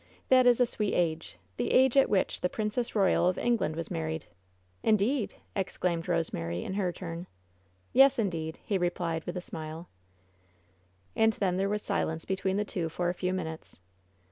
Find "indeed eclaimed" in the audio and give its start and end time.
4.81-6.07